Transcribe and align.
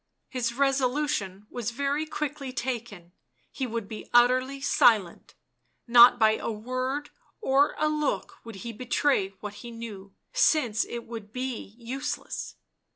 His 0.29 0.55
resolution 0.55 1.45
was 1.51 1.69
very 1.69 2.07
quickly 2.07 2.51
taken: 2.51 3.11
he 3.51 3.67
would 3.67 3.87
be 3.87 4.09
utterly 4.15 4.59
silent, 4.59 5.35
not 5.85 6.17
by 6.17 6.37
a 6.37 6.49
word 6.49 7.11
or 7.39 7.75
a 7.77 7.87
look 7.87 8.43
would 8.43 8.55
he 8.65 8.73
betray 8.73 9.29
what 9.41 9.53
he 9.61 9.69
knew, 9.69 10.15
since 10.33 10.85
it 10.85 11.05
would 11.05 11.31
be 11.31 11.75
useless. 11.77 12.55